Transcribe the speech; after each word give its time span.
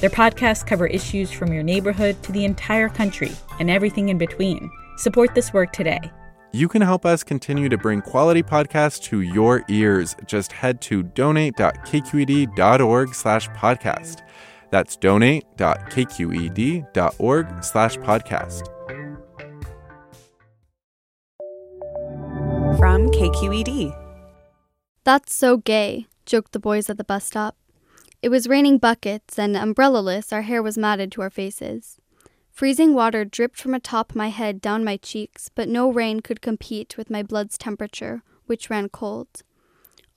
Their 0.00 0.10
podcasts 0.10 0.66
cover 0.66 0.86
issues 0.86 1.32
from 1.32 1.52
your 1.52 1.62
neighborhood 1.62 2.22
to 2.22 2.32
the 2.32 2.44
entire 2.44 2.88
country 2.88 3.32
and 3.58 3.68
everything 3.68 4.10
in 4.10 4.18
between. 4.18 4.70
Support 4.96 5.34
this 5.34 5.52
work 5.52 5.72
today. 5.72 6.00
You 6.52 6.68
can 6.68 6.82
help 6.82 7.04
us 7.04 7.24
continue 7.24 7.68
to 7.68 7.76
bring 7.76 8.00
quality 8.00 8.42
podcasts 8.42 9.02
to 9.04 9.20
your 9.20 9.62
ears. 9.68 10.16
Just 10.26 10.50
head 10.52 10.80
to 10.82 11.02
donate.kqed.org 11.02 13.14
slash 13.14 13.48
podcast. 13.50 14.22
That's 14.70 14.96
donate.kqed.org 14.96 17.64
slash 17.64 17.96
podcast. 17.98 18.66
From 22.78 23.08
KQED. 23.08 24.04
That's 25.04 25.34
so 25.34 25.56
gay, 25.56 26.06
joked 26.24 26.52
the 26.52 26.60
boys 26.60 26.88
at 26.88 26.96
the 26.96 27.04
bus 27.04 27.24
stop. 27.24 27.56
It 28.20 28.30
was 28.30 28.48
raining 28.48 28.78
buckets, 28.78 29.38
and 29.38 29.54
umbrellaless, 29.54 30.32
our 30.32 30.42
hair 30.42 30.62
was 30.62 30.76
matted 30.76 31.12
to 31.12 31.22
our 31.22 31.30
faces. 31.30 31.98
Freezing 32.50 32.92
water 32.92 33.24
dripped 33.24 33.56
from 33.56 33.74
atop 33.74 34.16
my 34.16 34.30
head 34.30 34.60
down 34.60 34.82
my 34.82 34.96
cheeks, 34.96 35.48
but 35.54 35.68
no 35.68 35.88
rain 35.92 36.18
could 36.18 36.40
compete 36.40 36.96
with 36.96 37.10
my 37.10 37.22
blood's 37.22 37.56
temperature, 37.56 38.22
which 38.46 38.68
ran 38.68 38.88
cold. 38.88 39.28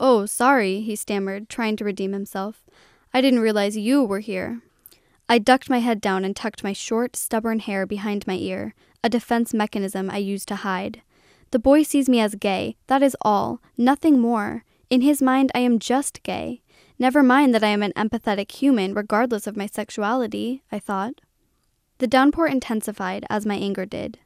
Oh, 0.00 0.26
sorry, 0.26 0.80
he 0.80 0.96
stammered, 0.96 1.48
trying 1.48 1.76
to 1.76 1.84
redeem 1.84 2.12
himself. 2.12 2.64
I 3.14 3.20
didn't 3.20 3.38
realize 3.38 3.76
you 3.76 4.02
were 4.02 4.18
here. 4.18 4.60
I 5.28 5.38
ducked 5.38 5.70
my 5.70 5.78
head 5.78 6.00
down 6.00 6.24
and 6.24 6.34
tucked 6.34 6.64
my 6.64 6.72
short, 6.72 7.14
stubborn 7.14 7.60
hair 7.60 7.86
behind 7.86 8.26
my 8.26 8.34
ear, 8.34 8.74
a 9.04 9.08
defense 9.08 9.54
mechanism 9.54 10.10
I 10.10 10.18
used 10.18 10.48
to 10.48 10.56
hide. 10.56 11.02
The 11.52 11.60
boy 11.60 11.84
sees 11.84 12.08
me 12.08 12.18
as 12.18 12.34
gay, 12.34 12.76
that 12.88 13.02
is 13.04 13.16
all, 13.22 13.60
nothing 13.78 14.18
more. 14.18 14.64
In 14.90 15.02
his 15.02 15.22
mind, 15.22 15.52
I 15.54 15.60
am 15.60 15.78
just 15.78 16.24
gay. 16.24 16.62
Never 16.98 17.22
mind 17.22 17.54
that 17.54 17.64
I 17.64 17.68
am 17.68 17.82
an 17.82 17.92
empathetic 17.92 18.52
human, 18.52 18.94
regardless 18.94 19.46
of 19.46 19.56
my 19.56 19.66
sexuality, 19.66 20.62
I 20.70 20.78
thought. 20.78 21.20
The 21.98 22.06
downpour 22.06 22.46
intensified 22.46 23.24
as 23.30 23.46
my 23.46 23.56
anger 23.56 23.86
did. 23.86 24.18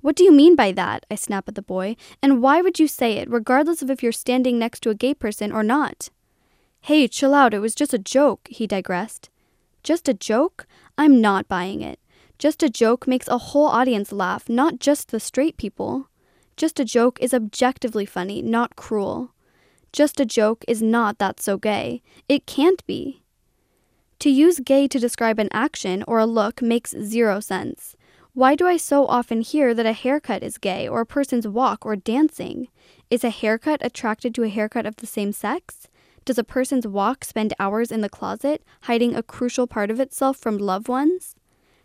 What 0.00 0.16
do 0.16 0.24
you 0.24 0.32
mean 0.32 0.56
by 0.56 0.72
that? 0.72 1.06
I 1.10 1.14
snapped 1.14 1.48
at 1.48 1.54
the 1.54 1.62
boy. 1.62 1.96
And 2.22 2.42
why 2.42 2.60
would 2.60 2.78
you 2.78 2.88
say 2.88 3.14
it, 3.18 3.30
regardless 3.30 3.82
of 3.82 3.90
if 3.90 4.02
you're 4.02 4.12
standing 4.12 4.58
next 4.58 4.80
to 4.80 4.90
a 4.90 4.94
gay 4.94 5.14
person 5.14 5.52
or 5.52 5.62
not? 5.62 6.10
Hey, 6.80 7.06
chill 7.06 7.34
out, 7.34 7.54
it 7.54 7.60
was 7.60 7.74
just 7.74 7.94
a 7.94 7.98
joke, 7.98 8.48
he 8.50 8.66
digressed. 8.66 9.30
Just 9.82 10.08
a 10.08 10.14
joke? 10.14 10.66
I'm 10.98 11.20
not 11.20 11.48
buying 11.48 11.82
it. 11.82 12.00
Just 12.38 12.62
a 12.62 12.68
joke 12.68 13.06
makes 13.06 13.28
a 13.28 13.38
whole 13.38 13.66
audience 13.66 14.10
laugh, 14.10 14.48
not 14.48 14.80
just 14.80 15.10
the 15.10 15.20
straight 15.20 15.56
people. 15.56 16.08
Just 16.56 16.80
a 16.80 16.84
joke 16.84 17.18
is 17.20 17.32
objectively 17.32 18.04
funny, 18.04 18.42
not 18.42 18.76
cruel. 18.76 19.31
Just 19.92 20.20
a 20.20 20.24
joke 20.24 20.64
is 20.66 20.82
not 20.82 21.18
that 21.18 21.40
so 21.40 21.58
gay. 21.58 22.02
It 22.28 22.46
can't 22.46 22.84
be. 22.86 23.22
To 24.20 24.30
use 24.30 24.60
gay 24.60 24.88
to 24.88 24.98
describe 24.98 25.38
an 25.38 25.48
action 25.52 26.02
or 26.08 26.18
a 26.18 26.26
look 26.26 26.62
makes 26.62 26.94
zero 27.02 27.40
sense. 27.40 27.96
Why 28.34 28.54
do 28.54 28.66
I 28.66 28.78
so 28.78 29.06
often 29.06 29.42
hear 29.42 29.74
that 29.74 29.84
a 29.84 29.92
haircut 29.92 30.42
is 30.42 30.56
gay 30.56 30.88
or 30.88 31.02
a 31.02 31.06
person's 31.06 31.46
walk 31.46 31.84
or 31.84 31.96
dancing? 31.96 32.68
Is 33.10 33.24
a 33.24 33.30
haircut 33.30 33.84
attracted 33.84 34.34
to 34.34 34.44
a 34.44 34.48
haircut 34.48 34.86
of 34.86 34.96
the 34.96 35.06
same 35.06 35.32
sex? 35.32 35.88
Does 36.24 36.38
a 36.38 36.44
person's 36.44 36.86
walk 36.86 37.24
spend 37.24 37.52
hours 37.58 37.92
in 37.92 38.00
the 38.00 38.08
closet, 38.08 38.64
hiding 38.82 39.14
a 39.14 39.22
crucial 39.22 39.66
part 39.66 39.90
of 39.90 40.00
itself 40.00 40.38
from 40.38 40.56
loved 40.56 40.88
ones? 40.88 41.34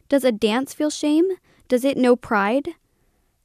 Does 0.08 0.24
a 0.24 0.32
dance 0.32 0.74
feel 0.74 0.90
shame? 0.90 1.32
Does 1.68 1.84
it 1.84 1.98
know 1.98 2.16
pride? 2.16 2.76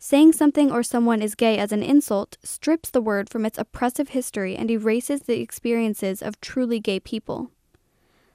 Saying 0.04 0.32
something 0.32 0.72
or 0.72 0.82
someone 0.82 1.22
is 1.22 1.36
gay 1.36 1.58
as 1.58 1.70
an 1.70 1.84
insult 1.84 2.36
strips 2.42 2.90
the 2.90 3.00
word 3.00 3.30
from 3.30 3.46
its 3.46 3.56
oppressive 3.56 4.08
history 4.08 4.56
and 4.56 4.68
erases 4.68 5.22
the 5.22 5.40
experiences 5.40 6.20
of 6.20 6.40
truly 6.40 6.80
gay 6.80 6.98
people. 6.98 7.52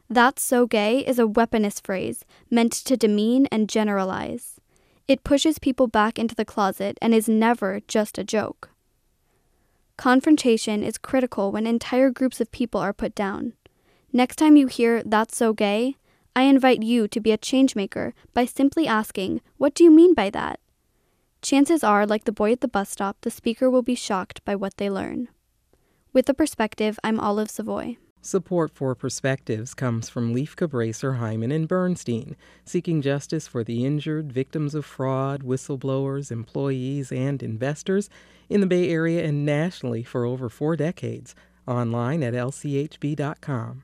That's 0.09 0.41
so 0.41 0.65
gay 0.65 0.99
is 0.99 1.19
a 1.19 1.27
weaponist 1.27 1.85
phrase 1.85 2.23
meant 2.49 2.71
to 2.71 2.95
demean 2.95 3.47
and 3.51 3.67
generalize. 3.67 4.61
It 5.09 5.25
pushes 5.25 5.59
people 5.59 5.87
back 5.87 6.17
into 6.17 6.35
the 6.35 6.45
closet 6.45 6.97
and 7.01 7.13
is 7.13 7.27
never 7.27 7.81
just 7.85 8.17
a 8.17 8.23
joke. 8.23 8.69
Confrontation 9.97 10.83
is 10.83 10.97
critical 10.97 11.51
when 11.51 11.67
entire 11.67 12.11
groups 12.11 12.39
of 12.39 12.49
people 12.49 12.79
are 12.79 12.93
put 12.93 13.13
down. 13.13 13.51
Next 14.13 14.37
time 14.37 14.55
you 14.55 14.67
hear 14.67 15.03
that's 15.03 15.35
so 15.35 15.51
gay, 15.51 15.97
I 16.33 16.43
invite 16.43 16.81
you 16.81 17.09
to 17.09 17.19
be 17.19 17.33
a 17.33 17.37
changemaker 17.37 18.13
by 18.33 18.45
simply 18.45 18.87
asking, 18.87 19.41
What 19.57 19.73
do 19.73 19.83
you 19.83 19.91
mean 19.91 20.13
by 20.13 20.29
that? 20.29 20.61
Chances 21.47 21.81
are, 21.81 22.05
like 22.05 22.25
the 22.25 22.33
boy 22.33 22.51
at 22.51 22.59
the 22.59 22.67
bus 22.67 22.89
stop, 22.89 23.21
the 23.21 23.31
speaker 23.31 23.69
will 23.69 23.81
be 23.81 23.95
shocked 23.95 24.43
by 24.43 24.53
what 24.53 24.75
they 24.75 24.89
learn. 24.89 25.29
With 26.11 26.27
a 26.27 26.33
perspective, 26.33 26.99
I'm 27.05 27.21
Olive 27.21 27.49
Savoie. 27.49 27.95
Support 28.21 28.75
for 28.75 28.93
Perspectives 28.95 29.73
comes 29.73 30.09
from 30.09 30.35
Lieff 30.35 30.57
Cabraser, 30.57 31.19
Heimann, 31.21 31.55
and 31.55 31.65
Bernstein, 31.65 32.35
seeking 32.65 33.01
justice 33.01 33.47
for 33.47 33.63
the 33.63 33.85
injured, 33.85 34.33
victims 34.33 34.75
of 34.75 34.83
fraud, 34.83 35.43
whistleblowers, 35.43 36.33
employees, 36.33 37.13
and 37.13 37.41
investors 37.41 38.09
in 38.49 38.59
the 38.59 38.67
Bay 38.67 38.89
Area 38.89 39.23
and 39.23 39.45
nationally 39.45 40.03
for 40.03 40.25
over 40.25 40.49
four 40.49 40.75
decades. 40.75 41.33
Online 41.65 42.23
at 42.23 42.33
lchb.com. 42.33 43.83